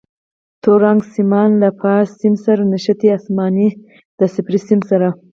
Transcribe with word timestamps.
تور 0.63 0.79
رنګ 0.85 1.01
سیمان 1.13 1.49
له 1.61 1.69
فاز 1.79 2.05
سیم 2.19 2.35
سره 2.45 2.61
نښتي، 2.71 3.07
اسماني 3.17 3.67
د 4.17 4.19
صفري 4.33 4.59
سیم 4.67 4.79
سره. 4.89 5.07